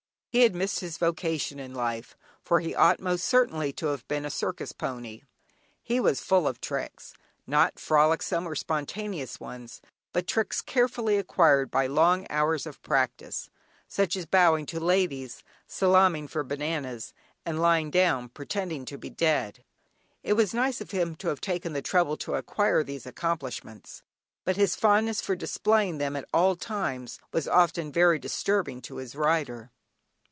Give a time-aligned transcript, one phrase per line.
[0.33, 4.23] He had missed his vocation in life, for he ought most certainly to have been
[4.23, 5.23] a circus pony.
[5.83, 7.13] He was full of tricks,
[7.45, 9.81] not frolicsome or spontaneous ones,
[10.13, 13.49] but tricks carefully acquired by long hours of practice,
[13.89, 17.13] such as bowing to ladies, salaaming for bananas,
[17.45, 19.65] and lying down, pretending to be dead.
[20.23, 24.01] It was nice of him to have taken the trouble to acquire these accomplishments,
[24.45, 29.13] but his fondness for displaying them at all times was often very disturbing to his
[29.13, 29.71] rider.